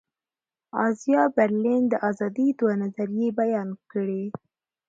ازایا 0.87 1.23
برلین 1.37 1.81
د 1.89 1.93
آزادي 2.09 2.47
دوه 2.59 2.73
نظریې 2.83 3.29
بیان 3.39 3.69
کړې. 3.91 4.23